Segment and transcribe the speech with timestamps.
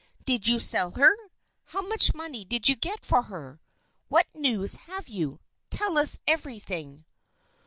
[0.25, 1.15] Did you sell her?
[1.65, 3.61] How much money did you get for her?
[4.07, 5.39] What news have you?
[5.69, 7.05] Tell us everything."